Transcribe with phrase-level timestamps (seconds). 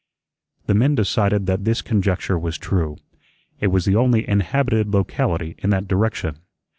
[0.65, 2.97] The men decided that this conjecture was true.
[3.59, 6.37] It was the only inhabited locality in that direction.